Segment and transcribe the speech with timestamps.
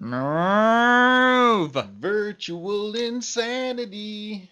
[0.00, 1.72] Move.
[1.98, 4.50] Virtual insanity.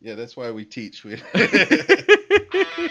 [0.00, 1.04] Yeah, that's why we teach.
[1.04, 1.22] We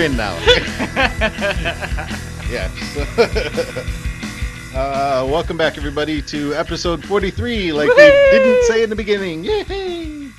[0.00, 0.34] in now.
[2.48, 2.96] yes.
[4.74, 7.72] uh, welcome back, everybody, to episode 43.
[7.74, 9.44] Like we didn't say in the beginning.
[9.44, 10.30] Yay!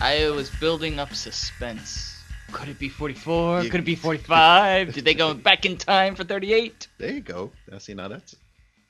[0.00, 2.20] I was building up suspense.
[2.50, 3.62] Could it be 44?
[3.62, 4.92] You- Could it be 45?
[4.94, 6.88] Did they go back in time for 38?
[6.98, 7.52] There you go.
[7.70, 8.34] Now, see, now that's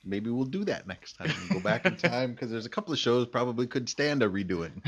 [0.02, 1.30] maybe we'll do that next time.
[1.50, 4.80] Go back in time because there's a couple of shows probably could stand a redoing.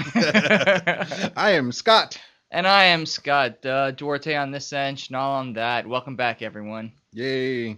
[1.37, 2.19] I am Scott.
[2.51, 5.87] And I am Scott, uh, Duarte on this end, Schnall on that.
[5.87, 6.93] Welcome back, everyone.
[7.13, 7.77] Yay!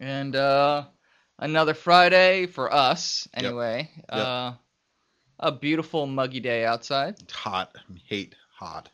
[0.00, 0.84] And uh,
[1.38, 3.44] another Friday for us, Yep.
[3.44, 3.90] anyway.
[3.96, 4.26] Yep.
[4.26, 4.52] Uh,
[5.40, 7.16] a beautiful muggy day outside.
[7.22, 7.74] It's hot.
[8.06, 8.90] Hate hot.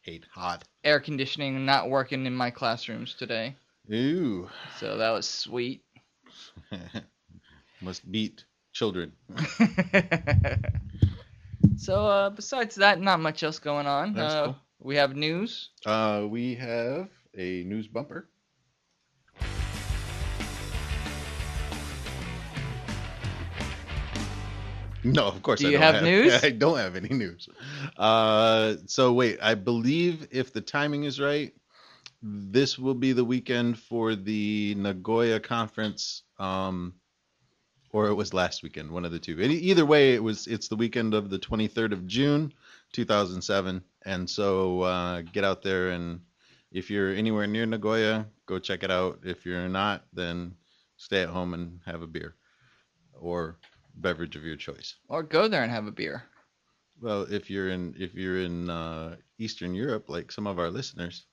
[0.00, 0.64] Hate hot.
[0.82, 3.54] Air conditioning not working in my classrooms today,
[3.92, 4.48] Ooh.
[4.78, 5.82] so that was sweet.
[7.80, 9.12] Must beat children.
[11.76, 14.18] so uh, besides that, not much else going on.
[14.18, 14.56] Uh, cool.
[14.80, 15.70] We have news.
[15.84, 18.28] Uh, we have a news bumper.
[25.04, 26.32] No, of course Do I you don't have news?
[26.44, 27.48] I don't have any news.
[27.96, 31.52] Uh, so wait, I believe if the timing is right,
[32.22, 36.94] this will be the weekend for the Nagoya conference, um,
[37.96, 39.40] or it was last weekend, one of the two.
[39.40, 40.46] Either way, it was.
[40.46, 42.52] It's the weekend of the 23rd of June,
[42.92, 46.20] 2007, and so uh, get out there and
[46.72, 49.20] if you're anywhere near Nagoya, go check it out.
[49.24, 50.56] If you're not, then
[50.96, 52.34] stay at home and have a beer
[53.14, 53.56] or
[53.94, 54.96] beverage of your choice.
[55.08, 56.24] Or go there and have a beer.
[57.00, 61.24] Well, if you're in if you're in uh, Eastern Europe, like some of our listeners,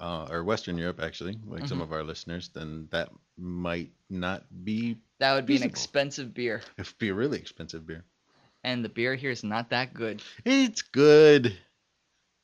[0.00, 1.82] uh, or Western Europe actually, like some Mhm.
[1.82, 6.62] of our listeners, then that might not be That would be an expensive beer.
[6.76, 8.04] it'd be a really expensive beer.
[8.64, 10.22] And the beer here is not that good.
[10.44, 11.56] It's good.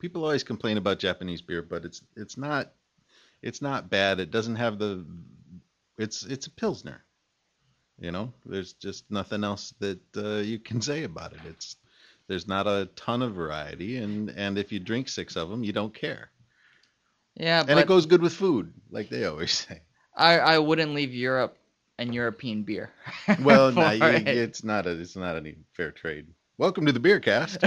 [0.01, 2.73] People always complain about Japanese beer, but it's it's not
[3.43, 4.21] it's not bad.
[4.21, 5.05] It doesn't have the
[5.99, 7.05] it's it's a pilsner.
[7.99, 11.41] You know, there's just nothing else that uh, you can say about it.
[11.49, 11.77] It's
[12.27, 15.73] there's not a ton of variety, and and if you drink six of them, you
[15.73, 16.31] don't care.
[17.37, 19.83] Yeah, And but it goes good with food, like they always say.
[20.17, 21.57] I, I wouldn't leave Europe
[21.99, 22.91] and European beer.
[23.43, 24.29] Well, no, you, it.
[24.29, 26.27] it's not a it's not any fair trade.
[26.59, 27.61] Welcome to the beer cast.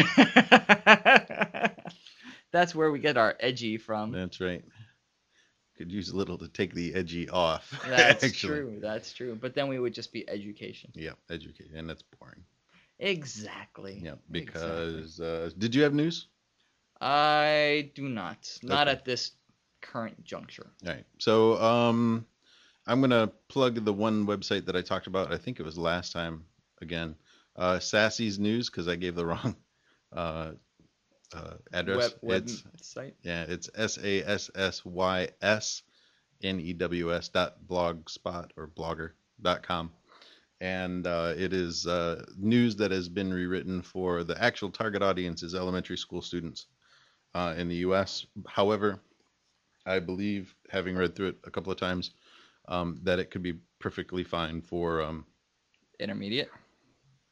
[2.52, 4.12] That's where we get our edgy from.
[4.12, 4.64] That's right.
[5.78, 7.72] Could use a little to take the edgy off.
[7.88, 8.60] That's actually.
[8.60, 8.78] true.
[8.82, 9.38] That's true.
[9.40, 10.92] But then we would just be education.
[10.96, 12.44] Yeah, education, and that's boring.
[13.00, 14.02] Exactly.
[14.04, 14.36] Yeah, Exactly.
[14.42, 16.28] because uh, did you have news?
[17.00, 18.58] I do not.
[18.64, 18.98] Not Okay.
[18.98, 19.32] at this
[19.82, 20.66] current juncture.
[20.86, 22.26] All right, so um,
[22.88, 25.32] I'm gonna plug the one website that I talked about.
[25.32, 26.46] I think it was last time
[26.82, 27.16] again.
[27.56, 29.56] Uh, Sassy's News because I gave the wrong
[30.14, 30.52] uh,
[31.34, 32.16] uh, address.
[32.22, 33.16] Web, It's site.
[33.24, 35.84] yeah, it's S A S S Y S
[36.42, 39.12] N E W S dot blogspot or blogger
[39.42, 39.92] dot com.
[40.60, 45.44] And uh, it is uh, news that has been rewritten for the actual target audience
[45.44, 46.66] is elementary school students
[47.36, 48.26] uh, in the U.S.
[48.48, 49.00] However,
[49.86, 52.12] I believe, having read through it a couple of times,
[52.68, 55.26] um, that it could be perfectly fine for um,
[56.00, 56.50] Intermediate.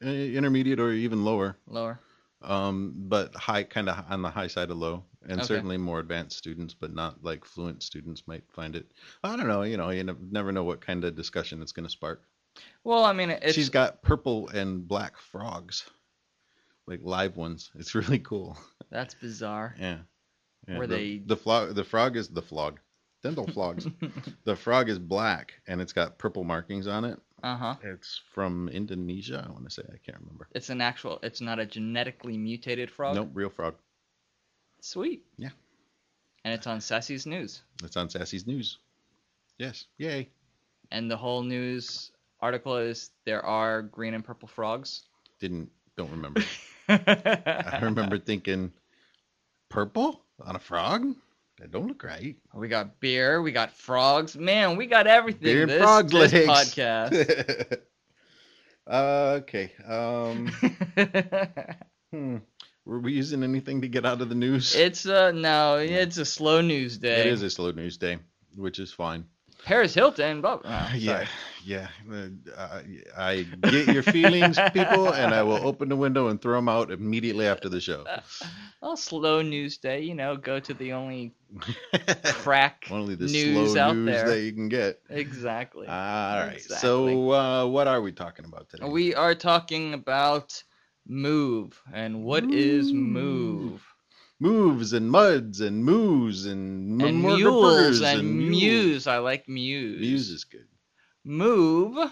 [0.02, 1.98] intermediate or even lower, Lower.
[2.42, 5.46] um, but high, kind of on the high side of low, and Okay.
[5.46, 8.86] certainly more advanced students, but not like fluent students might find it.
[9.24, 11.86] I don't know, you know, you nev- never know what kind of discussion it's going
[11.86, 12.22] to spark.
[12.84, 15.84] Well, I mean, it's She's got purple and black frogs,
[16.86, 17.70] like live ones.
[17.76, 18.56] It's really cool.
[18.90, 19.74] that's bizarre.
[19.78, 19.98] Yeah.
[20.68, 21.74] yeah Were the, they- the frog?
[21.74, 22.80] The frog is the flog.
[23.26, 23.88] Dental flogs.
[24.44, 27.18] the frog is black and it's got purple markings on it.
[27.42, 27.74] Uh huh.
[27.82, 29.44] It's from Indonesia.
[29.44, 30.46] I want to say I can't remember.
[30.54, 31.18] It's an actual.
[31.24, 33.16] It's not a genetically mutated frog.
[33.16, 33.74] Nope, real frog.
[34.80, 35.24] Sweet.
[35.36, 35.48] Yeah.
[36.44, 37.62] And it's on Sassy's News.
[37.82, 38.78] It's on Sassy's News.
[39.58, 40.28] Yes, yay.
[40.92, 45.02] And the whole news article is there are green and purple frogs.
[45.40, 46.42] Didn't don't remember.
[46.88, 48.72] I remember thinking,
[49.68, 51.16] purple on a frog.
[51.58, 52.36] That don't look right.
[52.52, 53.40] We got beer.
[53.40, 54.36] We got frogs.
[54.36, 55.42] Man, we got everything.
[55.42, 56.74] Beer this, frogs this legs.
[56.74, 57.78] podcast.
[58.86, 58.90] uh,
[59.40, 59.72] okay.
[59.86, 60.48] Um,
[62.12, 62.36] hmm.
[62.84, 64.74] Were we using anything to get out of the news?
[64.74, 67.20] it's uh no, it's a slow news day.
[67.20, 68.18] it is a slow news day,
[68.54, 69.24] which is fine.
[69.66, 70.40] Paris Hilton.
[70.40, 71.26] But, oh, yeah,
[71.64, 71.88] yeah.
[72.56, 72.80] Uh,
[73.18, 76.90] I get your feelings, people, and I will open the window and throw them out
[76.92, 78.04] immediately after the show.
[78.82, 80.02] Well, slow news day.
[80.02, 81.32] You know, go to the only
[82.24, 84.28] crack Only the news slow out news there.
[84.28, 85.00] that you can get.
[85.10, 85.88] exactly.
[85.88, 86.52] All right.
[86.54, 86.78] Exactly.
[86.78, 88.86] So, uh, what are we talking about today?
[88.88, 90.62] We are talking about
[91.08, 93.82] move and what is move
[94.40, 98.50] moves and muds and moos and and mules and mules.
[98.50, 99.06] muse.
[99.06, 100.00] I like muse.
[100.00, 100.66] Muse is good.
[101.24, 102.10] Move.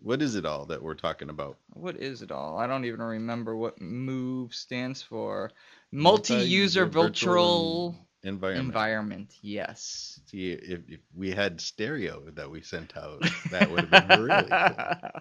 [0.00, 1.58] What is it all that we're talking about?
[1.70, 2.56] What is it all?
[2.58, 5.50] I don't even remember what move stands for.
[5.90, 6.40] Multi-user
[6.82, 8.66] Multi-user virtual Environment.
[8.66, 9.34] environment.
[9.42, 10.20] Yes.
[10.26, 14.48] See, if, if we had stereo that we sent out, that would have been really
[14.48, 15.10] cool.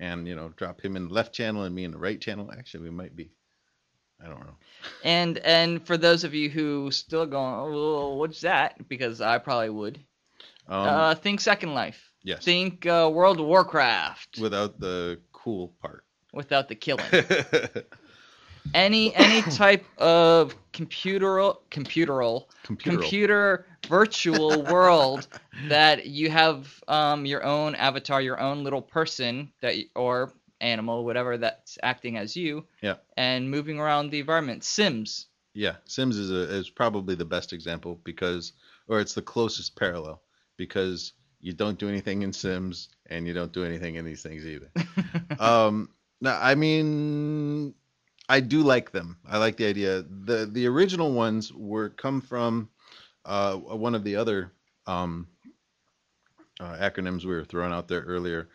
[0.00, 2.52] And you know, drop him in the left channel and me in the right channel.
[2.56, 3.32] Actually, we might be.
[4.22, 4.56] I don't know.
[5.04, 8.88] And and for those of you who still going, oh, what's that?
[8.88, 9.98] Because I probably would.
[10.68, 12.12] Um, uh, think Second Life.
[12.22, 12.44] yes.
[12.44, 16.04] Think uh, World of Warcraft Without the cool part.
[16.32, 17.04] without the killing.
[18.74, 22.98] any any type of computeral computeral Computer.
[22.98, 25.26] computer virtual world
[25.68, 31.04] that you have um, your own avatar, your own little person that y- or animal,
[31.04, 32.66] whatever that's acting as you.
[32.82, 32.94] Yeah.
[33.16, 34.64] And moving around the environment.
[34.64, 35.26] Sims.
[35.54, 38.52] Yeah, Sims is a, is probably the best example because,
[38.86, 40.22] or it's the closest parallel
[40.56, 44.44] because you don't do anything in Sims and you don't do anything in these things
[44.44, 44.70] either.
[45.38, 45.88] um,
[46.20, 47.74] no, I mean,
[48.28, 49.18] I do like them.
[49.26, 50.02] I like the idea.
[50.02, 52.68] the The original ones were come from
[53.24, 54.52] uh, one of the other
[54.86, 55.28] um,
[56.60, 58.48] uh, acronyms we were throwing out there earlier.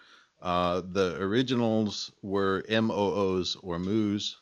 [0.44, 4.36] Uh, the originals were MOOs or MOOs,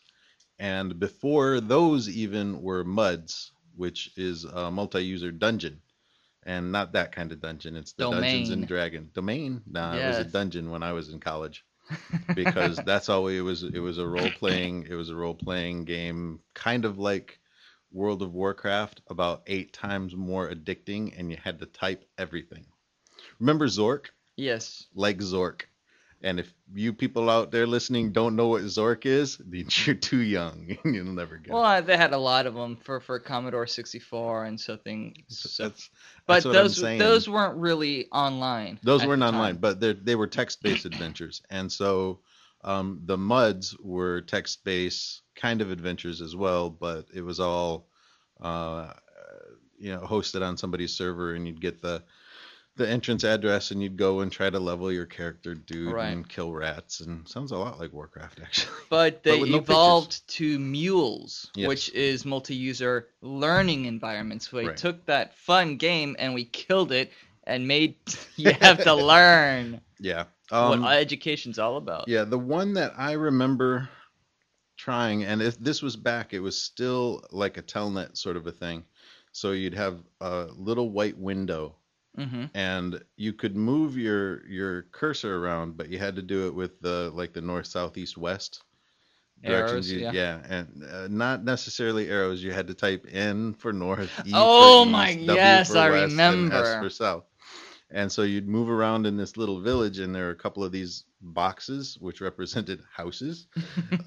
[0.57, 5.79] and before those even were MUDs, which is a multi-user dungeon,
[6.43, 7.75] and not that kind of dungeon.
[7.75, 8.67] It's the Dungeons and Domain.
[8.67, 9.61] Dragon domain.
[9.67, 11.63] Nah, it was a dungeon when I was in college
[12.35, 13.61] because that's all it was.
[13.61, 14.87] It was a role playing.
[14.89, 17.39] It was a role playing game, kind of like
[17.91, 22.65] World of Warcraft, about eight times more addicting, and you had to type everything.
[23.39, 24.07] Remember Zork?
[24.35, 24.87] yes.
[24.95, 25.63] Like Zork.
[26.23, 30.19] And if you people out there listening don't know what Zork is, then you're too
[30.21, 30.77] young.
[30.85, 31.77] You'll never get Well, it.
[31.77, 35.15] uh, they had a lot of them for, for Commodore 64 and so things.
[35.29, 35.89] So, That's,
[36.27, 38.79] but that's I'm those those weren't really online.
[38.83, 39.61] Those weren't online, time.
[39.61, 42.19] but they they were text-based adventures, and so
[42.63, 46.69] um, the MUDs were text-based kind of adventures as well.
[46.69, 47.87] But it was all,
[48.39, 48.93] uh,
[49.79, 52.03] you know, hosted on somebody's server, and you'd get the
[52.75, 56.09] the entrance address, and you'd go and try to level your character, dude, Right.
[56.09, 58.73] and kill rats, and sounds a lot like Warcraft actually.
[58.89, 59.63] But they no pictures.
[59.63, 61.67] evolved to Mules, Yes.
[61.67, 64.51] which is multi-user learning environments.
[64.51, 64.77] We Right.
[64.77, 67.11] took that fun game and we killed it
[67.45, 67.95] and made
[68.37, 70.25] you have to learn yeah.
[70.51, 72.07] Um, what education's all about.
[72.07, 73.89] Yeah, the one that I remember
[74.77, 78.51] trying, and if this was back, it was still like a telnet sort of a
[78.51, 78.83] thing.
[79.31, 81.75] So you'd have a little white window,
[82.15, 86.53] hmm and you could move your your cursor around, but you had to do it
[86.55, 88.61] with the like the north, south, east, west
[89.43, 90.41] Arrows, You- yeah.
[90.49, 92.43] and uh, not necessarily arrows.
[92.43, 96.13] You had to type N for north, E Oh for my- W yes, I west,
[96.13, 96.79] and S remember.
[96.79, 97.25] for south.
[97.89, 100.71] And so you'd move around in this little village, and there are a couple of
[100.71, 103.47] these boxes which represented houses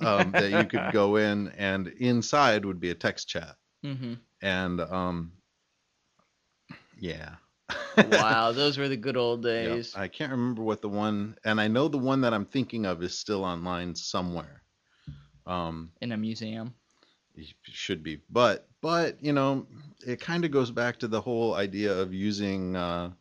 [0.00, 3.56] um, that you could go in, and inside would be a text chat.
[3.82, 5.32] hmm And um,
[6.98, 7.36] yeah.
[8.00, 9.94] Wow, those were the good old Yeah, days.
[9.94, 13.02] I can't remember what the one, and I know the one that I'm thinking of
[13.02, 14.62] is still online somewhere.
[15.46, 16.74] Um, in a museum.
[17.34, 19.66] it should be, but but you know,
[20.06, 23.12] it kind of goes back to the whole idea of using uh,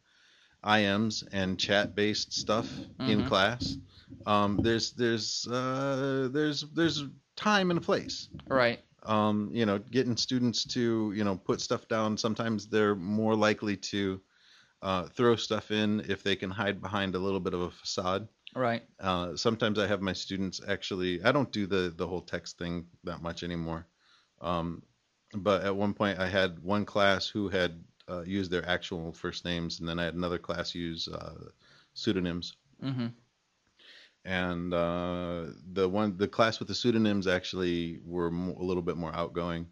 [0.63, 3.23] IMs and chat-based stuff in Mhm.
[3.23, 3.77] class.
[4.25, 7.03] Um, there's there's uh, there's there's
[7.35, 8.29] time and a place.
[8.49, 8.83] Right.
[9.03, 12.17] um, you know, getting students to, you know, put stuff down.
[12.17, 14.21] Sometimes they're more likely to
[14.83, 18.27] uh, throw stuff in if they can hide behind a little bit of a facade.
[18.55, 18.83] Right.
[18.99, 21.23] Uh, sometimes I have my students actually.
[21.23, 23.87] I don't do the the whole text thing that much anymore.
[24.41, 24.83] Um,
[25.33, 29.45] but at one point, I had one class who had uh, used their actual first
[29.45, 31.49] names, and then I had another class use uh,
[31.93, 32.55] pseudonyms.
[32.81, 33.07] hmm
[34.25, 38.97] And uh, the one, the class with the pseudonyms actually were mo- a little bit
[38.97, 39.67] more outgoing.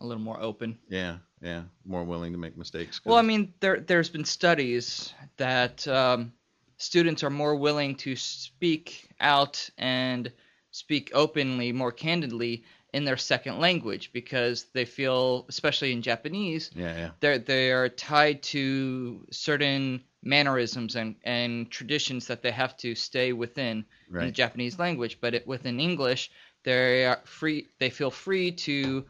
[0.00, 0.78] A little more open.
[0.88, 3.00] Yeah, Yeah, more willing to make mistakes.
[3.04, 6.32] Well, I mean, there there's been studies that um,
[6.78, 10.32] students are more willing to speak out and
[10.70, 16.96] speak openly, more candidly in their second language because they feel, especially in Japanese, yeah,
[16.96, 22.94] yeah, they're they are tied to certain mannerisms and, and traditions that they have to
[22.94, 24.30] stay within in the.
[24.30, 25.18] Japanese language.
[25.20, 26.30] But it, within English,
[26.64, 27.68] they are free.
[27.78, 29.04] They feel free to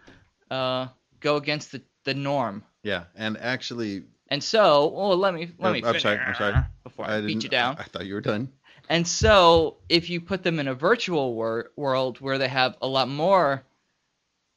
[0.50, 0.88] uh,
[1.20, 2.64] go against the, the norm.
[2.82, 5.82] Yeah, and actually, And so, well, let me let Oh, me.
[5.84, 6.54] I'm sorry, I'm sorry.
[6.84, 7.76] Before I, beat you down.
[7.76, 8.48] I, I thought you were done.
[8.88, 12.86] And so, if you put them in a virtual wor- world where they have a
[12.86, 13.62] lot more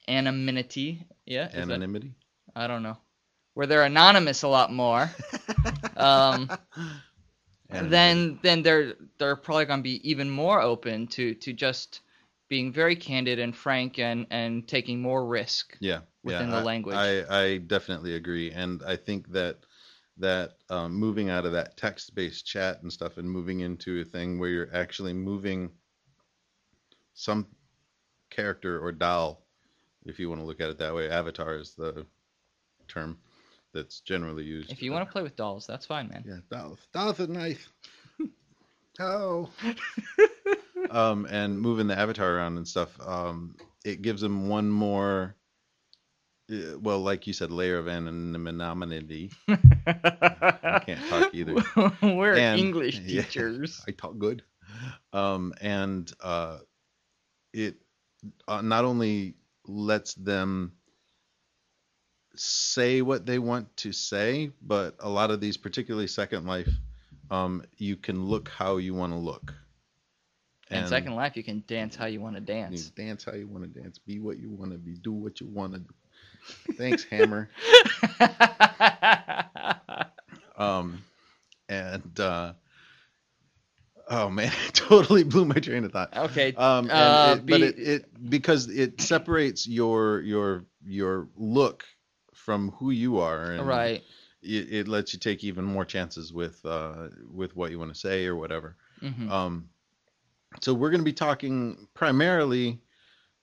[0.07, 2.13] anonymity, yeah, is that- Anonymity.
[2.55, 2.97] I don't know,
[3.53, 5.09] where they're anonymous a lot more,
[5.97, 6.49] um,
[7.69, 12.01] then then they're they're probably going to be even more open to to just
[12.49, 15.77] being very candid and frank and and taking more risk.
[15.79, 16.95] yeah, within yeah, the I- language.
[16.95, 19.57] I, I definitely agree, and I think that
[20.17, 24.37] that um, moving out of that text-based chat and stuff and moving into a thing
[24.37, 25.71] where you're actually moving
[27.13, 27.47] some
[28.29, 29.41] character or doll,
[30.05, 32.05] if you want to look at it that way, avatar is the
[32.87, 33.17] term
[33.73, 34.71] that's generally used.
[34.71, 36.23] If you want to play with dolls, that's fine, man.
[36.27, 37.71] Yeah, doll, doll's a knife.
[38.99, 39.49] oh.
[40.89, 45.35] um, and moving the avatar around and stuff, um, it gives them one more,
[46.81, 49.31] well, like you said, layer of anonymity.
[49.47, 51.55] I can't talk either.
[52.01, 53.21] We're And- English yeah.
[53.23, 53.81] teachers.
[53.87, 54.43] I talk good.
[55.13, 56.59] Um, and uh,
[57.53, 57.75] it
[58.47, 60.73] uh, not only lets them
[62.35, 66.69] say what they want to say, but a lot of these, particularly Second Life,
[67.29, 69.53] um, you can look how you want to look.
[70.69, 72.89] And Second Life, you can dance how you want to dance.
[72.91, 75.47] dance how you want to dance, be what you want to be, do what you
[75.47, 75.93] want to do.
[76.77, 77.49] Thanks, Hammer.
[80.55, 81.05] Um,
[81.69, 82.53] and uh,
[84.09, 86.13] oh man, it totally blew my train of thought.
[86.15, 86.55] okay.
[86.55, 91.85] Um, Uh, it, but it, it because it separates your your your look
[92.33, 94.03] from who you are, and right.
[94.41, 97.99] It, it lets you take even more chances with uh, with what you want to
[97.99, 98.75] say or whatever.
[99.01, 99.69] hmm Um,
[100.61, 102.81] so we're going to be talking primarily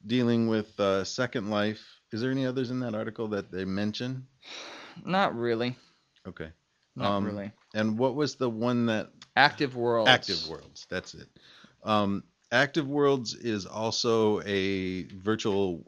[0.07, 1.98] dealing with uh, Second Life.
[2.13, 4.27] Is there any others in that article that they mention?
[5.05, 5.77] Not really.
[6.27, 6.49] Okay.
[6.97, 7.53] Not Um, really.
[7.75, 10.11] And what was the one that Active worlds.
[10.11, 10.87] Active Worlds.
[10.91, 11.29] That's it.
[11.85, 15.85] Um, Active Worlds is also a virtual.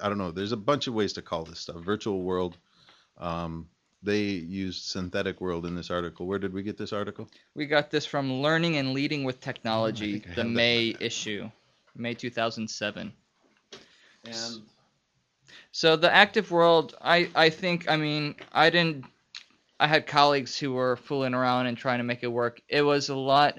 [0.00, 0.30] I don't know.
[0.30, 1.76] There's a bunch of ways to call this stuff.
[1.76, 2.58] Virtual world.
[3.16, 3.68] Um,
[4.02, 6.26] they used synthetic world in this article.
[6.26, 7.30] Where did we get this article?
[7.54, 10.54] We got this from Learning and Leading with Technology, think I the have that.
[10.54, 11.50] May issue,
[11.96, 13.12] May 2007.
[14.24, 14.62] And
[15.72, 19.04] So the active world, I, I think, I mean, I didn't,
[19.78, 22.60] I had colleagues who were fooling around and trying to make it work.
[22.68, 23.58] It was a lot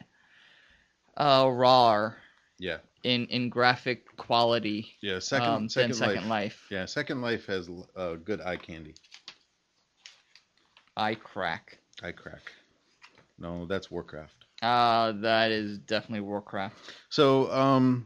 [1.17, 2.17] uh, rawer
[2.59, 5.19] yeah, in, in graphic quality yeah.
[5.19, 6.29] Second, um, second, Second life.
[6.29, 6.67] Life.
[6.71, 8.95] Yeah, Second Life has uh, good eye candy.
[10.95, 11.79] Eye crack.
[12.01, 12.51] Eye crack.
[13.39, 14.35] No, that's Warcraft.
[14.61, 16.75] Uh, that is definitely Warcraft.
[17.09, 18.05] So, um,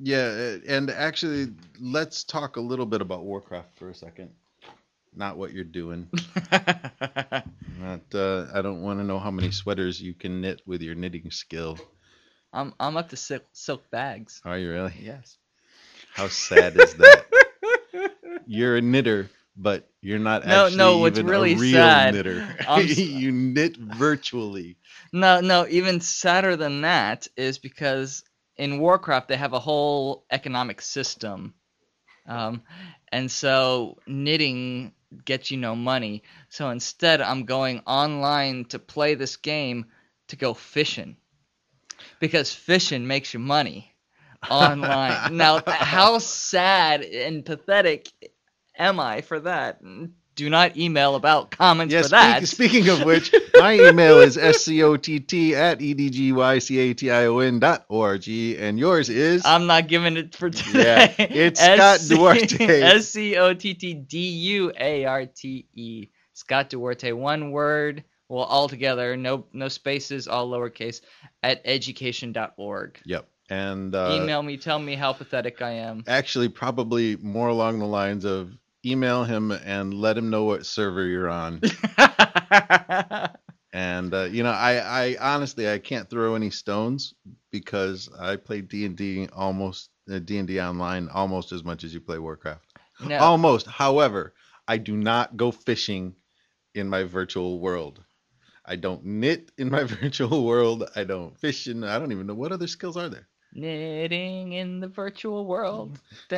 [0.00, 1.48] yeah, and actually,
[1.80, 4.30] let's talk a little bit about Warcraft for a second.
[5.14, 6.08] Not what you're doing.
[6.52, 8.00] Not.
[8.14, 11.30] Uh, I don't want to know how many sweaters you can knit with your knitting
[11.30, 11.78] skill.
[12.52, 14.40] I'm, I'm up to silk, silk bags.
[14.44, 14.94] Are you really?
[15.00, 15.36] Yes.
[16.14, 17.26] How sad is that?
[18.46, 22.14] You're a knitter, but you're not No, actually no, what's even really a real sad-
[22.14, 22.42] knitter.
[22.84, 24.76] You knit virtually.
[25.12, 28.24] No, no, even sadder than that is because
[28.60, 31.54] in Warcraft they have a whole economic system.
[32.26, 32.62] Um,
[33.10, 34.92] and so knitting
[35.24, 36.22] gets you no money.
[36.50, 39.86] So instead I'm going online to play this game
[40.28, 41.16] to go fishing.
[42.20, 43.94] Because fishing makes you money
[44.50, 45.36] online.
[45.36, 48.08] now, how sad and pathetic
[48.78, 49.80] am I for that?
[50.40, 52.46] Do not email about comments Yes, for that.
[52.46, 59.42] speak, speaking of which, my email is scott at edgycation dot org, and yours is
[59.44, 61.14] I'm not giving it for today.
[61.18, 62.64] Yeah, it's Scott Duarte.
[62.82, 66.06] S C O T T D U A R T E.
[66.32, 71.02] Scott Duarte, one word, well, all together, no no spaces, all lowercase,
[71.42, 72.98] at edgycation.org.
[73.04, 76.02] yep, and uh, Email me, tell me how pathetic I am.
[76.06, 81.04] actually probably more along the lines of email him and let him know what server
[81.06, 81.60] you're on.
[83.72, 87.14] and uh, you know, I, I honestly I can't throw any stones
[87.50, 91.84] because I play D and D almost uh, D and D online almost as much
[91.84, 92.64] as you play Warcraft.
[93.04, 93.66] no, Almost.
[93.66, 94.34] However,
[94.66, 96.14] I do not go fishing
[96.74, 98.02] in my virtual world.
[98.64, 100.88] I don't knit in my virtual world.
[100.94, 101.82] I don't fish in.
[101.84, 103.26] I don't even know what other skills are there.
[103.52, 105.98] Knitting in the virtual world.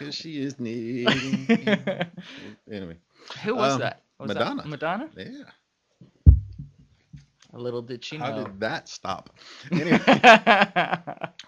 [0.00, 0.10] Da, da.
[0.10, 1.06] Because she is knitting.
[2.70, 2.96] anyway,
[3.44, 4.02] Who was Um, that?
[4.18, 4.66] Was that Madonna.
[4.66, 5.10] Madonna?
[5.16, 6.34] yeah.
[7.52, 8.24] A little did she know.
[8.24, 9.30] How did that stop?
[9.72, 10.00] Anyway,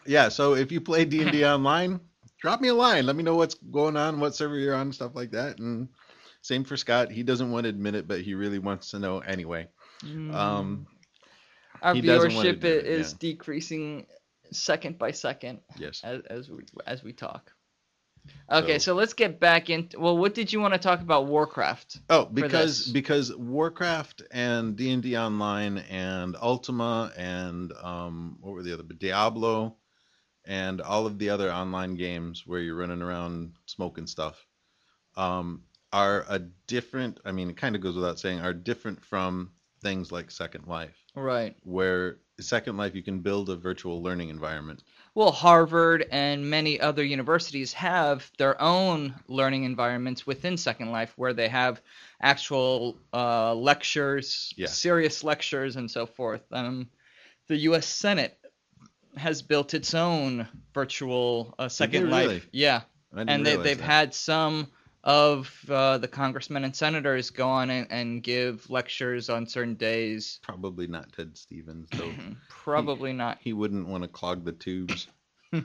[0.06, 0.28] yeah.
[0.28, 2.00] So if you play D and D online,
[2.40, 3.06] drop me a line.
[3.06, 5.58] Let me know what's going on, what server you're on, stuff like that.
[5.60, 5.88] And
[6.40, 7.12] same for Scott.
[7.12, 9.68] He doesn't want to admit it, but he really wants to know anyway.
[10.04, 10.34] Mm.
[10.34, 10.86] Um,
[11.82, 13.12] Our he doesn't wanna viewership do it, yeah.
[13.20, 14.06] decreasing
[14.50, 16.00] second by second yes.
[16.02, 17.52] as, as we as we talk.
[18.50, 19.98] Okay, So- so let's get back into.
[19.98, 21.98] Well, what did you want to talk about Warcraft?
[22.10, 28.62] Oh, because because Warcraft and D and D Online and Ultima and um, what were
[28.62, 28.82] the other?
[28.82, 29.76] Diablo,
[30.44, 34.44] and all of the other online games where you're running around smoking stuff,
[35.16, 35.62] um,
[35.92, 37.20] are a different.
[37.24, 40.96] I mean, it kind of goes without saying, are different from things like Second Life,
[41.14, 41.56] Right.
[41.64, 44.82] where Second Life you can build a virtual learning environment.
[45.14, 51.34] Well, Harvard and many other universities have their own learning environments within Second Life where
[51.34, 51.80] they have
[52.20, 54.68] actual uh, lectures, Yeah.
[54.68, 56.42] serious lectures, and so forth.
[56.50, 56.88] Um,
[57.48, 57.86] the U.S.
[57.86, 58.38] Senate
[59.16, 62.26] has built its own virtual uh, Second Life.
[62.28, 62.42] really?
[62.52, 62.82] Yeah,
[63.14, 63.84] and they, they've that.
[63.84, 64.68] had some
[65.04, 70.38] of uh, the congressmen and senators go on and, and give lectures on certain days.
[70.42, 72.12] probably not Ted Stevens though.
[72.48, 73.38] Probably not.
[73.40, 75.08] he wouldn't want to clog the tubes.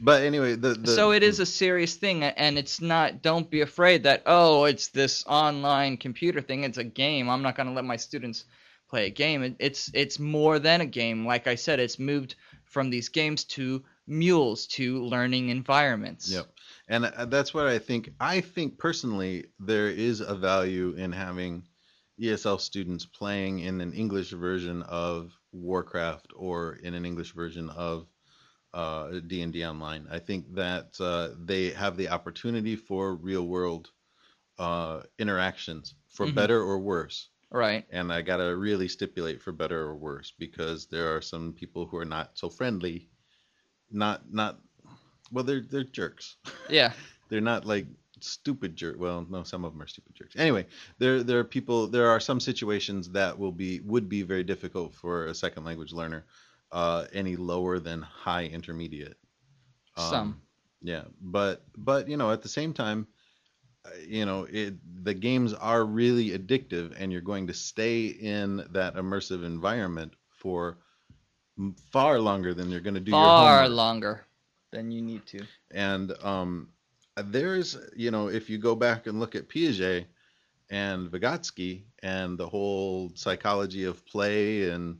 [0.00, 3.60] But anyway, the, the so it is a serious thing and it's not don't be
[3.62, 7.72] afraid that oh it's this online computer thing it's a game i'm not going to
[7.72, 8.44] let my students
[8.90, 12.34] play a game It- it's it's more than a game like i said it's moved
[12.64, 16.46] from these games to mules to learning environments Yep.
[16.88, 18.10] And uh, that's what I think.
[18.20, 21.68] I think personally, there is a value in having
[22.18, 28.08] ESL students playing in an English version of Warcraft or in an English version of
[28.74, 30.06] uh, D&D Online.
[30.10, 33.90] I think that uh, they have the opportunity for real world
[34.58, 36.28] uh, interactions, for Mhm.
[36.28, 37.30] better or worse.
[37.50, 41.86] right And I gotta really stipulate for better or worse because there are some people
[41.86, 43.10] who are not so friendly,
[43.90, 44.60] not not
[45.30, 46.36] well, they're they're jerks.
[46.68, 46.92] yeah
[47.28, 47.86] they're not like
[48.20, 48.96] stupid jerk.
[48.98, 50.36] Well, no, some of them are stupid jerks.
[50.36, 50.66] Anyway,
[50.98, 51.86] there there are people.
[51.86, 55.92] There are some situations that will be would be very difficult for a second language
[55.92, 56.24] learner,
[56.72, 59.16] uh, any lower than high intermediate.
[59.96, 60.40] Um, Some.
[60.82, 63.06] Yeah, but but you know at the same time,
[63.84, 68.64] uh, you know it the games are really addictive, and you're going to stay in
[68.70, 70.78] that immersive environment for
[71.90, 74.26] far longer than you're going to do your far homework longer
[74.74, 75.46] than you need to.
[75.70, 76.68] And um,
[77.16, 80.06] there's you know if you go back and look at Piaget
[80.70, 84.98] and Vygotsky and the whole psychology of play and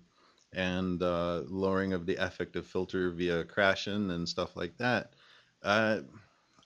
[0.53, 5.15] and uh, lowering of the affective filter via crashing and stuff like that,
[5.63, 6.01] uh,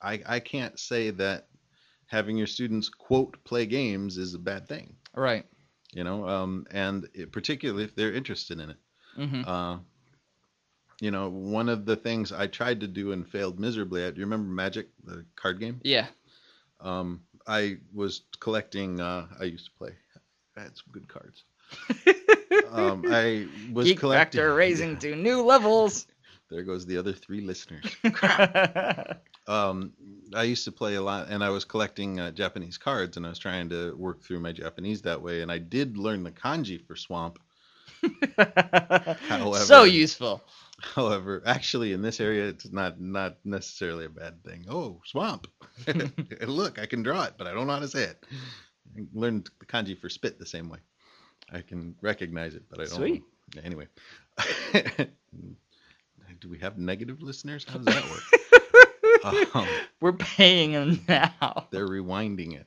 [0.03, 1.49] I I can't say that
[2.07, 5.47] having your students quote play games is a bad thing, right.
[5.94, 8.77] You know, um, and it, particularly if they're interested in it.
[9.16, 9.79] hmm Uh,
[11.01, 14.15] you know, one of the things I tried to do and failed miserably at.
[14.15, 15.81] Do you remember Magic, the card game?
[15.85, 16.07] yeah
[16.81, 19.01] Um, I was collecting.
[19.01, 19.93] Uh, I used to play.
[20.57, 21.45] I had some good cards.
[22.73, 24.39] Um, I was geek collecting.
[24.41, 26.07] factor raising Yeah, to new levels
[26.51, 27.85] there goes the other three listeners.
[29.47, 29.93] Um,
[30.35, 33.31] I used to play a lot, and I was collecting uh, Japanese cards, and I
[33.31, 35.41] was trying to work through my Japanese that way.
[35.41, 37.39] And I did learn the kanji for Swamp.
[39.29, 40.43] However- so useful
[40.95, 44.67] However, actually, in this area, it's not not necessarily a bad thing.
[44.69, 45.47] Oh, swamp!
[46.47, 48.25] Look, I can draw it, but I don't know how to say it.
[48.97, 50.79] I learned the kanji for spit the same way.
[51.53, 52.97] I can recognize it, but I don't.
[52.97, 53.23] Sweet.
[53.55, 53.87] Yeah, Anyway,
[56.41, 57.64] do we have negative listeners?
[57.69, 59.55] How does that work?
[59.55, 59.67] um,
[60.01, 62.67] we're paying them now they're rewinding it.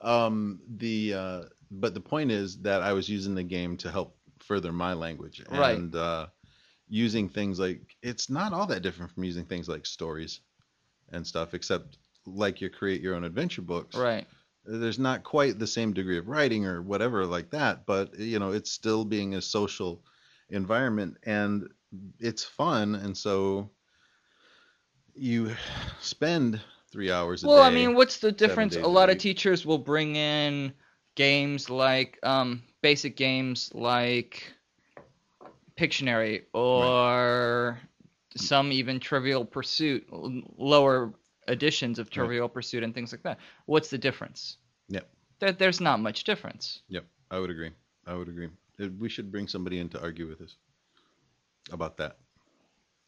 [0.00, 4.16] Um, the uh, but the point is that I was using the game to help
[4.40, 5.76] further my language, Right.
[5.76, 6.26] and uh,
[6.88, 10.40] using things like it's not all that different from using things like stories
[11.10, 13.96] and stuff, except like you create your own adventure books.
[13.96, 14.26] right
[14.64, 18.52] There's not quite the same degree of writing or whatever like that, but you know
[18.52, 20.02] it's still being a social
[20.50, 21.68] environment and
[22.18, 23.70] it's fun, and so
[25.14, 25.54] you
[26.00, 27.62] spend three hours a well, day.
[27.62, 28.76] I mean, what's the difference?
[28.76, 30.72] a lot of teachers will bring in
[31.14, 34.52] games like um, basic games like
[35.78, 37.78] Pictionary or
[38.36, 40.06] some even Trivial Pursuit,
[40.58, 41.12] lower
[41.48, 43.38] editions of Trivial Pursuit and things like that.
[43.66, 44.56] What's the difference?
[44.88, 45.08] Yep.
[45.40, 46.80] There, there's not much difference.
[46.88, 47.70] Yep, I would agree.
[48.06, 48.48] I would agree.
[48.80, 50.56] Uh, We should bring somebody in to argue with us
[51.72, 52.16] about that.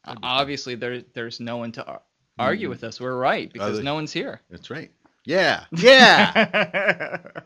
[0.05, 0.17] Fun.
[0.23, 1.99] Obviously, there there's no one to
[2.39, 2.71] argue Mm.
[2.71, 2.99] with us.
[3.01, 4.41] We're right because no one's here.
[4.49, 4.91] That's right.
[5.25, 5.65] Yeah.
[5.71, 7.17] Yeah.
[7.19, 7.41] oh,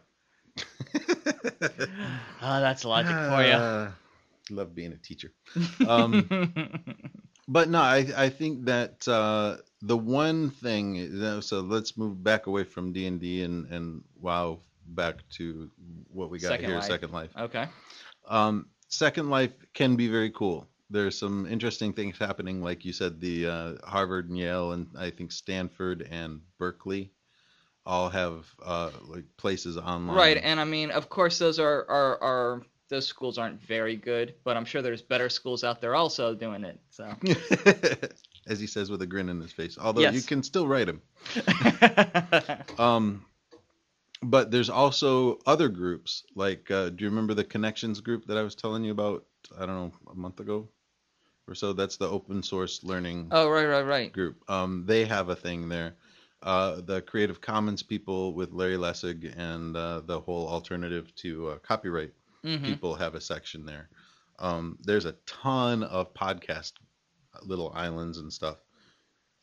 [2.41, 3.53] that's logic for you.
[3.57, 3.93] Ah,
[4.51, 5.33] love being a teacher.
[5.87, 6.27] Um,
[7.47, 10.95] but no, I I think that uh, the one thing.
[10.95, 15.27] you know, So let's move back away from D and D and and WoW back
[15.37, 15.69] to
[16.11, 16.85] what we got Second here, Life.
[16.85, 17.31] Second Life.
[17.37, 17.67] okay.
[18.27, 20.67] Um, Second Life can be very cool.
[20.89, 25.09] There's some interesting things happening, like you said, the uh, Harvard and Yale, and I
[25.09, 27.13] think Stanford and Berkeley
[27.85, 30.15] all have uh, like places online.
[30.15, 32.61] Right, and I mean, of course, those are, are are
[32.91, 36.63] those schools aren't very good, but I'm sure there's better schools out there also doing
[36.63, 36.79] it.
[36.91, 37.11] So.
[38.47, 41.01] As he says with a grin in his face, although you can still write him.
[42.77, 43.25] Um,
[44.23, 46.23] but there's also other groups.
[46.35, 49.25] Like, uh, do you remember the Connections group that I was telling you about?
[49.57, 50.67] I don't know, a month ago
[51.47, 51.73] or so.
[51.73, 54.11] That's the open source learning oh, right, right, right.
[54.11, 54.43] group.
[54.49, 55.95] Um, they have a thing there.
[56.43, 61.57] Uh, the Creative Commons people with Larry Lessig and uh, the whole alternative to uh,
[61.59, 63.89] copyright hmm people have a section there.
[64.39, 66.73] Um, there's a ton of podcast
[67.43, 68.57] little islands and stuff.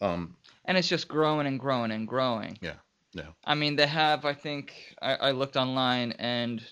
[0.00, 2.58] Um, And it's just growing and growing and growing.
[2.60, 2.74] Yeah,
[3.12, 3.30] yeah.
[3.44, 4.24] I mean, they have.
[4.24, 6.62] I think I, I looked online, and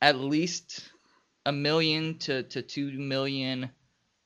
[0.00, 0.88] at least
[1.44, 3.70] a million to to two million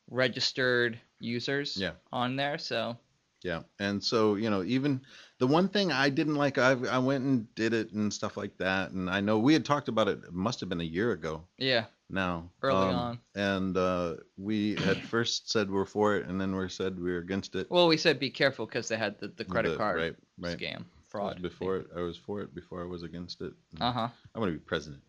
[0.09, 1.77] registered users.
[1.77, 1.93] Yeah.
[2.13, 2.97] On there, so
[3.43, 5.01] Yeah, and so you know, even
[5.39, 8.57] the one thing I didn't like, I I went and did it and stuff like
[8.59, 10.19] that, and I know we had talked about it.
[10.25, 13.19] It must have been a year ago yeah, now, Early um, on.
[13.35, 17.19] and uh, we had first said we're for it, and then we said we were
[17.19, 17.71] against it.
[17.71, 20.59] Well, we said be careful because they had the, the credit The- card right, right.
[20.59, 21.41] scam fraud.
[21.41, 21.87] before it.
[21.97, 23.55] I was for it before I was against it.
[23.81, 24.09] Uh huh.
[24.35, 25.03] I want to be president.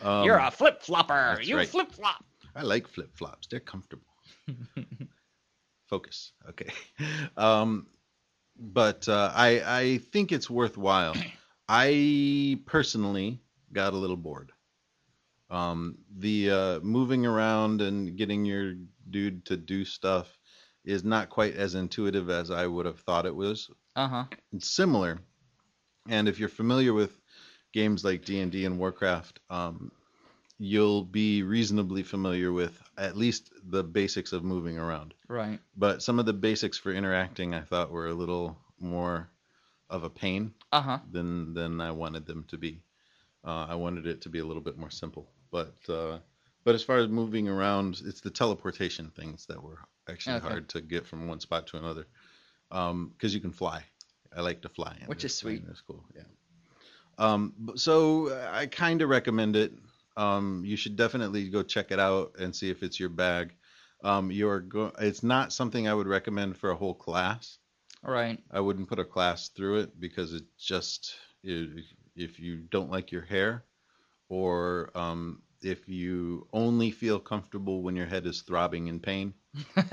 [0.00, 1.40] Um, You're a flip flopper.
[1.42, 1.68] You right.
[1.68, 2.24] flip flop.
[2.54, 3.48] I like flip flops.
[3.48, 4.06] They're comfortable.
[5.86, 6.32] Focus.
[6.50, 6.70] Okay.
[7.36, 7.86] Um,
[8.58, 11.14] but uh, I I think it's worthwhile.
[11.68, 13.40] I personally
[13.72, 14.52] got a little bored.
[15.50, 18.74] Um, the uh, moving around and getting your
[19.10, 20.38] dude to do stuff
[20.84, 23.70] is not quite as intuitive as I would have thought it was.
[23.96, 24.24] Uh huh.
[24.52, 25.20] It's similar,
[26.08, 27.18] and if you're familiar with
[27.72, 29.90] games like D and D and Warcraft, um,
[30.58, 35.14] you'll be reasonably familiar with at least the basics of moving around.
[35.28, 35.60] Right.
[35.76, 39.28] But some of the basics for interacting, I thought, were a little more
[39.90, 40.98] of a pain Uh huh.
[41.10, 42.82] than than I wanted them to be.
[43.44, 45.28] Uh, I wanted it to be a little bit more simple.
[45.50, 46.18] But uh,
[46.64, 49.78] but as far as moving around, it's the teleportation things that were
[50.08, 50.48] actually Okay.
[50.48, 52.06] hard to get from one spot to another.
[52.70, 53.84] Because you can fly.
[54.36, 54.96] I like to fly.
[55.06, 55.66] Which is sweet.
[55.66, 56.02] That's cool.
[56.16, 56.22] Yeah.
[57.18, 59.72] Um, so I kind of recommend it.
[60.16, 63.54] Um, you should definitely go check it out and see if it's your bag.
[64.02, 67.58] Um, you're go- It's not something I would recommend for a whole class.
[68.02, 68.38] Right.
[68.50, 73.10] I wouldn't put a class through it because it just if, if you don't like
[73.10, 73.64] your hair,
[74.28, 79.34] or um, if you only feel comfortable when your head is throbbing in pain,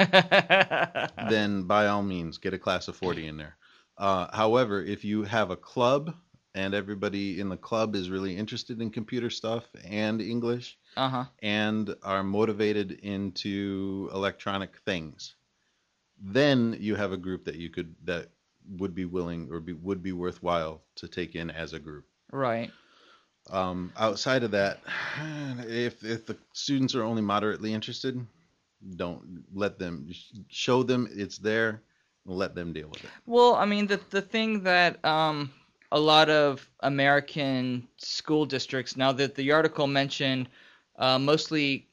[1.30, 3.56] then by all means get a class of 40 in there.
[3.98, 6.14] Uh, however, if you have a club
[6.54, 11.26] and everybody in the club is really interested in computer stuff and English uh huh.
[11.42, 15.36] and are motivated into electronic things,
[16.22, 18.30] then you have a group that you could that
[18.78, 22.06] would be willing or be, would be worthwhile to take in as a group.
[22.32, 22.72] Right.
[23.50, 24.80] Um, outside of that,
[25.68, 28.26] if if the students are only moderately interested,
[28.96, 30.10] don't let them
[30.50, 31.82] show them it's there.
[32.24, 33.10] Let them deal with it.
[33.26, 35.52] Well, I mean, the the thing that um,
[35.92, 40.48] a lot of American school districts now that the article mentioned,
[40.98, 41.88] uh, mostly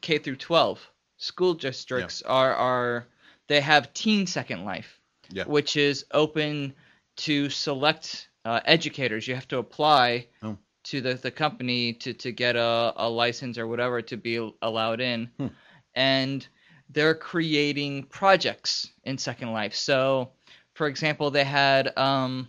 [0.00, 0.80] K through 12
[1.16, 3.06] school districts are are
[3.48, 4.98] they have Teen Second Life,
[5.30, 5.44] Yeah.
[5.44, 6.74] which is open
[7.16, 9.26] to select uh, educators.
[9.28, 10.58] You have to apply Oh.
[10.84, 15.00] to the, the company to, to get a, a license or whatever to be allowed
[15.00, 15.30] in.
[15.38, 15.46] Hmm.
[15.94, 16.46] And
[16.90, 19.74] they're creating projects in Second Life.
[19.74, 20.30] So,
[20.74, 22.48] for example, they had um,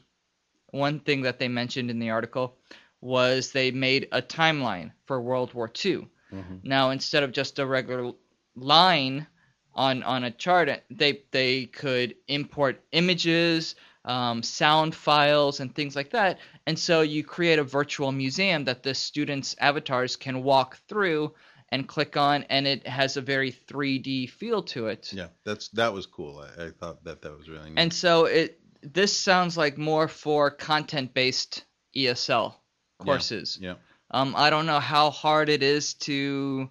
[0.75, 2.57] one thing that they mentioned in the article
[3.01, 6.07] was they made a timeline for World War II.
[6.33, 6.59] Mhm.
[6.63, 8.11] Now, instead of just a regular
[8.55, 9.27] line
[9.73, 16.11] on on a chart, they they could import images, um, sound files, and things like
[16.11, 16.39] that.
[16.67, 21.33] And so you create a virtual museum that the students' avatars can walk through
[21.69, 25.11] and click on, and it has a very 3D feel to it.
[25.13, 26.39] Yeah, that's that was cool.
[26.39, 27.79] I, I thought that that was really neat.
[27.81, 28.59] And so it
[28.93, 31.63] this sounds like more for content-based
[31.95, 32.55] ESL
[32.99, 33.57] courses.
[33.61, 33.75] yeah,
[34.11, 36.69] Um, I don't know how hard it is to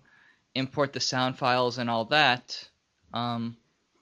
[0.55, 2.69] import the sound files and all that,
[3.13, 3.57] um,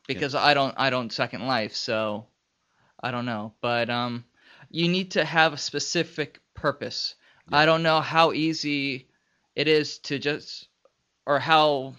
[0.07, 2.27] because I don't I don't Second Life, so
[3.03, 3.55] I don't know.
[3.61, 4.25] But um,
[4.71, 7.15] you need to have a specific purpose.
[7.51, 7.59] Yeah.
[7.59, 9.09] I don't know how easy
[9.55, 10.69] it is to just,
[11.27, 11.95] or how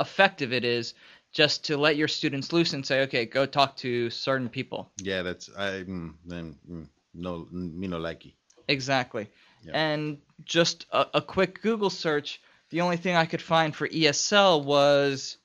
[0.00, 0.94] effective it is
[1.34, 4.90] just to let your students loose and say, okay, go talk to certain people.
[4.98, 8.34] yeah, that's I mm, then mm, no me no likey.
[8.68, 9.28] Exactly.
[9.64, 9.72] Yeah.
[9.74, 14.64] And just a, a quick Google search, the only thing I could find for ESL
[14.64, 15.36] was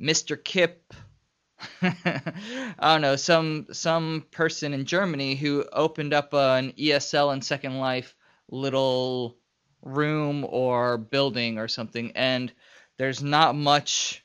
[0.00, 0.42] Mr.
[0.42, 0.94] Kip.
[1.82, 7.78] I don't know, some some person in Germany who opened up an ESL and Second
[7.78, 8.14] Life
[8.50, 9.36] little
[9.82, 12.52] room or building or something, and
[12.98, 14.22] there's not much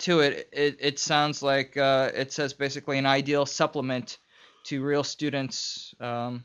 [0.00, 0.48] to it.
[0.52, 4.18] It, it sounds like uh, it says basically an ideal supplement
[4.64, 6.44] to real students um,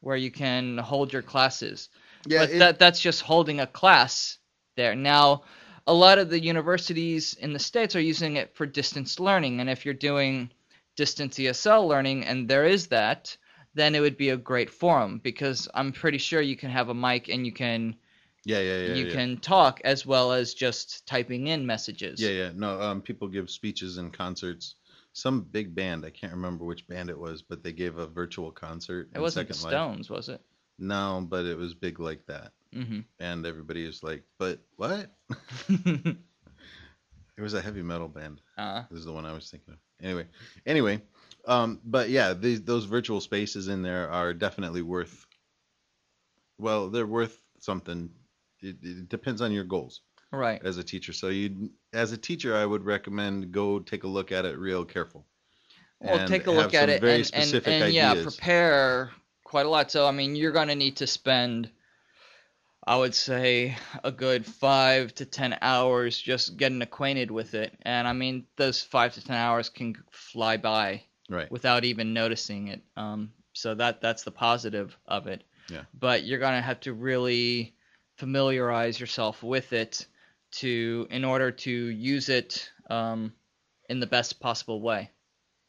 [0.00, 1.88] where you can hold your classes.
[2.26, 4.38] Yeah, but it- that that's just holding a class
[4.76, 4.94] there.
[4.94, 5.44] Now,
[5.86, 9.70] a lot of the universities in the states are using it for distance learning, and
[9.70, 10.50] if you're doing
[10.96, 13.36] distance ESL learning, and there is that,
[13.74, 16.94] then it would be a great forum because I'm pretty sure you can have a
[16.94, 17.96] mic and you can
[18.44, 18.94] yeah, yeah, yeah.
[18.94, 19.12] you yeah.
[19.12, 22.20] can talk as well as just typing in messages.
[22.20, 22.50] Yeah, yeah.
[22.54, 24.76] No, um, people give speeches and concerts.
[25.12, 28.52] Some big band, I can't remember which band it was, but they gave a virtual
[28.52, 29.08] concert.
[29.12, 29.72] It in wasn't the Second Life.
[29.72, 30.40] Stones, was it?
[30.78, 35.10] No, but it was big like that, hmm and everybody was like, "But what?"
[37.36, 38.40] It was a heavy metal band.
[38.56, 39.78] uh, This is the one I was thinking of.
[40.02, 40.26] Anyway,
[40.66, 41.02] anyway,
[41.46, 45.26] um, but yeah, these those virtual spaces in there are definitely worth.
[46.58, 48.10] Well, they're worth something.
[48.60, 50.00] It, it depends on your goals
[50.32, 50.60] right.
[50.64, 51.12] as a teacher.
[51.12, 54.84] So you, as a teacher, I would recommend go take a look at it real
[54.84, 55.26] careful.
[56.00, 58.36] Well, take a look at it very and, and, specific and yeah, ideas.
[58.36, 59.10] prepare
[59.42, 59.90] quite a lot.
[59.90, 61.70] So, I mean, you're going to need to spend,
[62.86, 67.76] I would say, a good five to ten hours just getting acquainted with it.
[67.82, 71.50] And I mean, those five to ten hours can fly by Right.
[71.50, 72.82] without even noticing it.
[72.96, 75.44] Um, so that that's the positive of it.
[75.68, 75.82] Yeah.
[75.92, 77.74] But you're gonna have to really
[78.18, 80.06] familiarize yourself with it
[80.50, 83.32] to in order to use it um,
[83.88, 85.10] in the best possible way,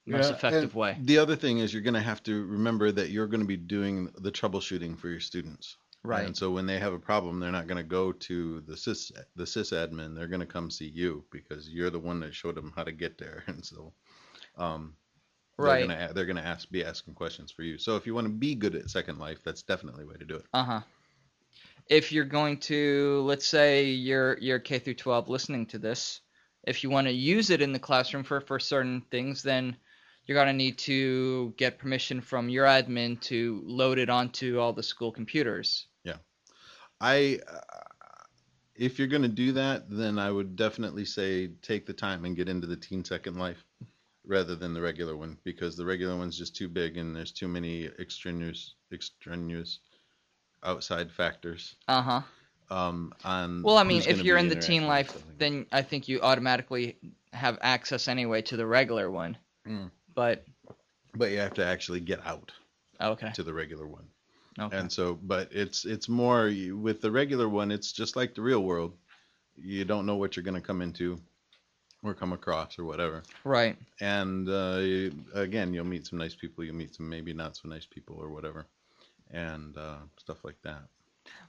[0.08, 0.98] most Yeah, effective way.
[1.04, 3.58] The other thing is you're going to have to remember that you're going to be
[3.58, 5.78] doing the troubleshooting for your students.
[6.04, 6.26] Right.
[6.26, 9.12] And so when they have a problem, they're not going to go to the sys
[9.36, 10.16] the sysadmin.
[10.16, 12.92] They're going to come see you because you're the one that showed them how to
[12.92, 13.44] get there.
[13.48, 13.94] And so,
[14.58, 14.96] um,
[15.58, 15.88] Right.
[15.88, 17.78] They're gonna, they're gonna ask be asking questions for you.
[17.78, 20.26] So if you want to be good at Second Life, that's definitely the way to
[20.26, 20.46] do it.
[20.54, 20.82] Uh huh.
[21.90, 26.22] If you're going to, let's say you're you're K through 12 listening to this,
[26.66, 29.76] if you want to use it in the classroom for for certain things, then
[30.30, 34.84] you're gonna need to get permission from your admin to load it onto all the
[34.84, 35.88] school computers.
[36.04, 36.18] Yeah.
[37.02, 37.60] I, uh,
[38.76, 42.48] if you're gonna do that, then I would definitely say take the time and get
[42.48, 43.66] into the Teen Second Life
[44.24, 47.48] rather than the regular one because the regular one's just too big and there's too
[47.48, 49.80] many extraneous extraneous
[50.64, 51.76] outside factors.
[51.88, 52.22] Uh huh.
[52.72, 56.22] Um, on Well, I mean, if you're in the teen life, then I think you
[56.22, 56.98] automatically
[57.34, 59.38] have access anyway to the regular one.
[59.68, 59.92] Mm.
[60.14, 60.46] But
[61.16, 62.52] but you have to actually get out
[63.02, 64.06] okay, to the regular one.
[64.60, 67.72] okay, And so, but it's it's more with the regular one.
[67.72, 68.94] It's just like the real world.
[69.58, 71.20] You don't know what you're going to come into,
[72.04, 73.24] or come across, or whatever.
[73.44, 73.78] right.
[74.00, 76.64] And uh, again, you'll meet some nice people.
[76.64, 78.68] You'll meet some maybe not so nice people, or whatever,
[79.32, 80.82] and uh, stuff like that.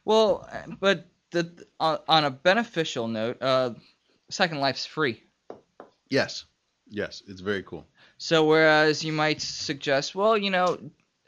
[0.04, 0.48] Well,
[0.80, 3.74] but the on, on a beneficial note, uh,
[4.30, 5.22] Second Life's free.
[6.08, 6.44] Yes,
[6.88, 7.86] yes, it's very cool.
[8.18, 10.78] So whereas you might suggest, well, you know,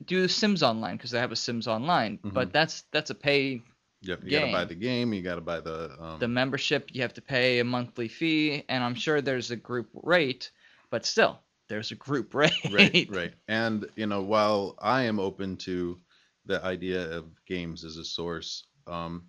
[0.06, 2.34] do Sims Online because they have a Sims Online, Mhm.
[2.34, 3.62] but that's that's a pay
[4.02, 5.12] Yep, you got to buy the game.
[5.12, 5.96] You got to buy the.
[6.00, 6.90] Um, the membership.
[6.92, 10.50] You have to pay a monthly fee, and I'm sure there's a group rate,
[10.90, 11.38] but still,
[11.68, 12.52] there's a group rate.
[12.68, 13.32] right, right.
[13.48, 15.98] And you know, while I am open to
[16.46, 19.24] the idea of games as a source, um,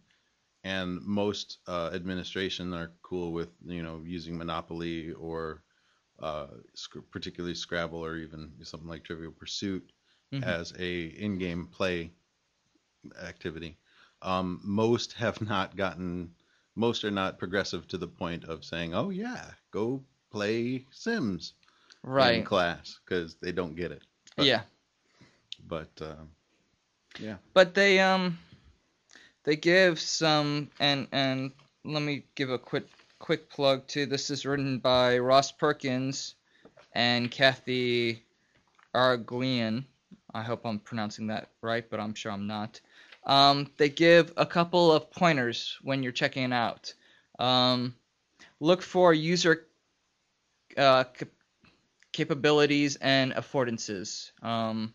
[0.63, 5.63] and most uh, administration are cool with you know using Monopoly or
[6.19, 9.91] uh, sc- particularly Scrabble or even something like Trivial Pursuit
[10.31, 10.43] Mhm.
[10.43, 12.11] as a in-game play
[13.21, 13.77] activity.
[14.21, 16.35] Um, most have not gotten.
[16.75, 21.53] Most are not progressive to the point of saying, "Oh yeah, go play Sims."
[22.03, 22.35] right.
[22.37, 24.03] in class because they don't get it.
[24.35, 24.63] But, yeah.
[25.67, 26.25] But uh,
[27.19, 27.35] yeah.
[27.53, 28.37] But they um
[29.43, 31.51] they give some and and
[31.83, 32.87] let me give a quick
[33.19, 34.05] quick plug too.
[34.05, 36.35] This is written by Ross Perkins
[36.93, 38.23] and Kathy
[38.93, 39.85] Arglian.
[40.33, 42.81] I hope I'm pronouncing that right, but I'm sure I'm not.
[43.25, 46.93] Um, they give a couple of pointers when you're checking it out.
[47.39, 47.95] Um,
[48.59, 49.67] look for user
[50.77, 51.29] uh, cap-
[52.11, 54.31] capabilities and affordances.
[54.41, 54.93] Um,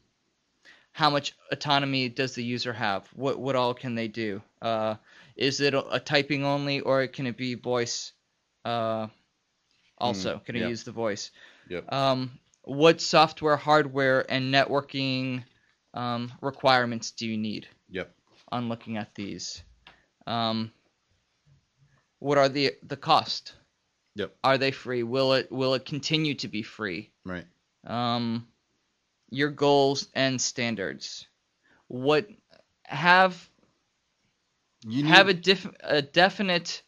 [0.93, 3.07] how much autonomy does the user have?
[3.15, 4.43] What what all can they do?
[4.61, 4.97] Uh,
[5.37, 8.13] is it a, a typing only, or can it be voice?
[8.65, 9.07] Uh,
[9.99, 11.31] also, Mm, can it use the voice?
[11.69, 11.93] Yep.
[11.93, 15.45] Um, what software, hardware, and networking
[15.95, 18.13] um, requirements do you need Yep.
[18.51, 19.63] on looking at these?
[20.27, 20.73] Um,
[22.19, 23.55] what are the the cost?
[24.17, 24.35] Yep.
[24.43, 25.03] Are they free?
[25.05, 27.11] Will it will it continue to be free?
[27.25, 27.47] Right.
[27.87, 28.47] um,
[29.31, 31.27] your goals and standards.
[31.89, 32.29] What
[32.85, 33.51] have
[34.87, 36.83] You need, have a, dif- a definite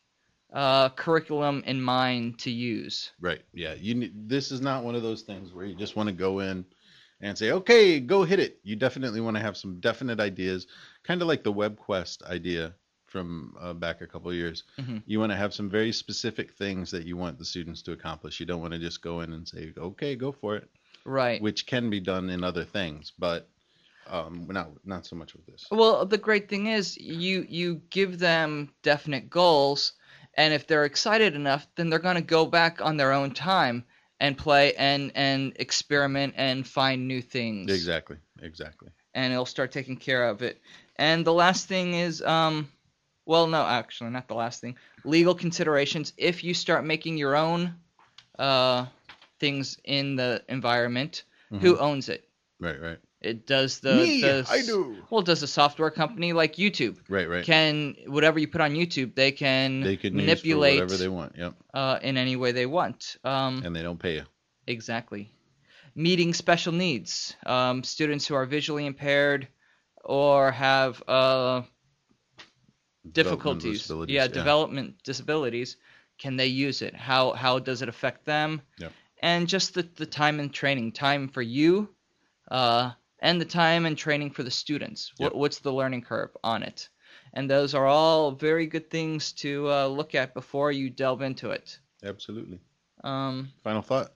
[0.53, 3.11] uh, curriculum in mind to use.
[3.21, 3.43] Right.
[3.53, 3.75] Yeah.
[3.75, 6.41] You need, this is not one of those things where you just want to go
[6.41, 6.65] in
[7.21, 10.67] and say, "Okay, go hit it." You definitely want to have some definite ideas,
[11.05, 12.75] kind of like the web quest idea
[13.07, 14.65] from uh, back a couple of years.
[14.79, 15.03] Mhm.
[15.07, 18.41] You want to have some very specific things that you want the students to accomplish.
[18.41, 20.69] You don't want to just go in and say, "Okay, go for it,"
[21.05, 21.41] Right.
[21.41, 23.49] which can be done in other things, but
[24.07, 25.67] um, not not so much with this.
[25.71, 29.93] Well, the great thing is you you give them definite goals,
[30.35, 33.85] and if they're excited enough, then they're going to go back on their own time
[34.19, 37.73] and play and and experiment and find new things.
[37.73, 38.17] Exactly.
[38.43, 38.89] Exactly.
[39.15, 40.61] and it'll start taking care of it.
[40.97, 42.69] And the last thing is, um,
[43.27, 44.77] well, no, actually, not the last thing.
[45.05, 46.13] Legal considerations.
[46.17, 47.75] If you start making your own
[48.39, 48.87] uh,
[49.41, 51.25] things in the environment,
[51.61, 52.29] who owns it?
[52.61, 52.81] Right.
[52.81, 52.99] Right.
[53.21, 54.97] It does the Me, the I do.
[55.11, 57.29] Well, does a software company like YouTube Right.
[57.29, 57.45] Right.
[57.45, 61.37] can whatever you put on YouTube, they can they can manipulate whatever they want.
[61.37, 61.55] Yep.
[61.75, 63.17] uh, in any way they want.
[63.25, 64.25] Um, And they don't pay you.
[64.67, 65.31] Exactly.
[65.95, 67.35] Meeting special needs.
[67.45, 69.49] Um, students who are visually impaired
[70.05, 71.63] or have uh,
[73.13, 73.79] Developmental difficulties.
[73.81, 75.77] disabilities, Yeah, development disabilities.
[76.19, 76.95] Can they use it?
[76.95, 78.61] How how does it affect them?
[78.79, 78.93] Yep.
[79.21, 81.91] And just the, the time and training, time for you,
[82.51, 85.13] uh, and the time and training for the students.
[85.19, 85.33] Yep.
[85.33, 86.89] What, what's the learning curve on it?
[87.33, 91.51] And those are all very good things to uh, look at before you delve into
[91.51, 91.79] it.
[92.03, 92.61] Absolutely.
[93.05, 94.13] Um, Final thought.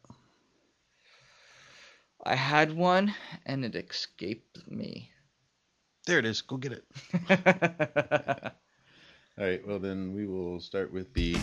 [2.25, 3.15] I had one
[3.45, 5.11] and it escaped me.
[6.07, 6.43] There it is.
[6.43, 6.85] Go get it.
[9.39, 9.67] All right.
[9.67, 11.37] Well, then we will start with the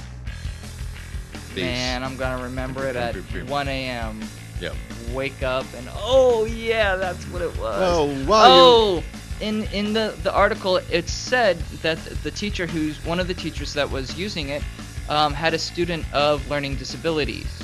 [1.55, 4.21] Man, I'm gonna remember it at 1 a.m.
[4.59, 4.75] Yep.
[5.11, 7.81] Wake up and oh yeah, that's what it was.
[7.81, 8.43] Oh, wow.
[8.45, 9.03] oh,
[9.41, 13.73] in in the the article it said that the teacher who's one of the teachers
[13.73, 14.63] that was using it
[15.09, 17.61] um, had a student of learning disabilities,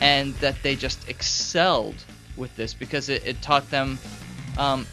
[0.00, 1.96] and that they just excelled
[2.36, 3.98] with this because it, it taught them.
[4.58, 4.86] Um,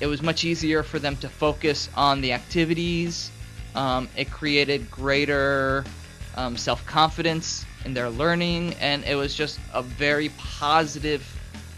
[0.00, 3.30] it was much easier for them to focus on the activities.
[3.74, 5.84] Um, it created greater
[6.36, 11.24] um, self confidence in their learning, and it was just a very positive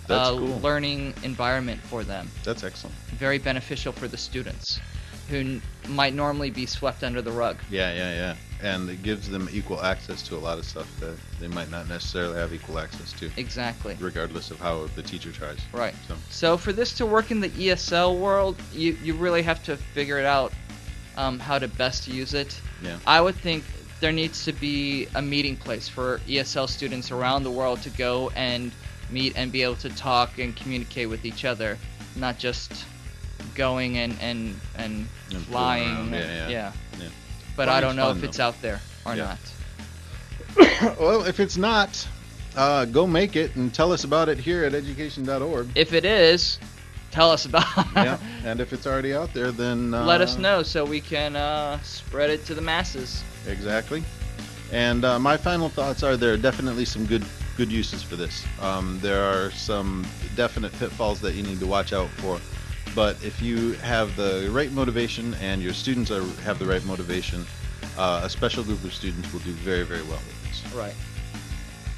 [0.09, 0.59] uh, cool.
[0.61, 2.31] learning environment for them.
[2.45, 2.95] That's excellent.
[3.13, 4.81] Very beneficial for the students
[5.29, 7.59] who n- might normally be swept under the rug.
[7.71, 8.37] Yeah, yeah, yeah.
[8.63, 11.87] And it gives them equal access to a lot of stuff that they might not
[11.89, 13.97] necessarily have equal access to, Exactly.
[14.01, 15.59] regardless of how the teacher tries.
[15.73, 15.95] Right.
[16.09, 19.77] So, So for this to work in the ESL world, you, you really have to
[19.77, 20.53] figure it out
[21.19, 22.59] um, how to best use it.
[22.83, 22.97] yeah.
[23.07, 23.65] I would think
[24.01, 28.31] there needs to be a meeting place for ESL students around the world to go
[28.37, 28.71] and
[29.11, 31.77] meet and be able to talk and communicate with each other,
[32.17, 32.85] not just
[33.55, 35.89] going and and and, fooling flying.
[35.89, 36.13] around.
[36.13, 36.73] Yeah, and- yeah.
[37.01, 37.09] Yeah.
[37.57, 38.45] But I don't know fun, if it's though.
[38.45, 39.37] out there or Yeah.
[40.57, 40.97] not.
[41.01, 42.07] well, if it's not,
[42.57, 45.69] uh, go make it and tell us about it here at edgycation.org.
[45.75, 46.59] If it is,
[47.11, 47.65] tell us about.
[47.97, 48.19] yeah.
[48.45, 51.81] And if it's already out there, then uh, Let us know so we can uh,
[51.83, 53.23] spread it to the masses.
[53.47, 54.03] Exactly.
[54.73, 57.25] And uh, my final thoughts are there are definitely some good
[57.57, 58.47] good uses for this.
[58.61, 60.07] Um, there are some
[60.37, 62.39] definite pitfalls that you need to watch out for.
[62.95, 67.45] But if you have the right motivation and your students are, have the right motivation,
[67.97, 70.73] uh, a special group of students will do very, very well with this.
[70.73, 70.95] Right.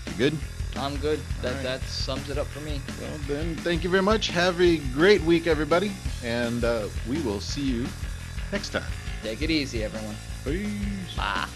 [0.07, 0.39] You good?
[0.77, 1.21] I'm good.
[1.43, 1.63] That right.
[1.63, 2.81] that sums it up for me.
[3.01, 4.29] Well, then, thank you very much.
[4.29, 5.93] Have a great week, everybody.
[6.25, 7.87] And uh, we will see you
[8.53, 8.85] next time.
[9.23, 10.17] Take it easy, everyone.
[10.45, 11.15] Peace.
[11.17, 11.47] Bye.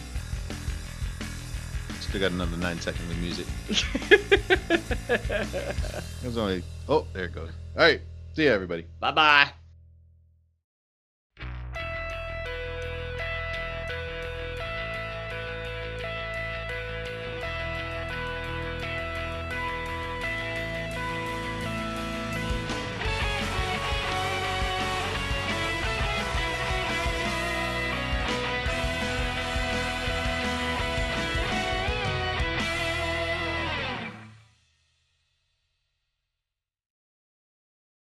[2.00, 3.46] Still got another nine seconds of music.
[6.24, 6.62] Was only.
[6.88, 7.50] Oh, there it goes.
[7.76, 8.00] All right.
[8.34, 8.86] See ya, everybody.
[9.00, 9.50] bye bye.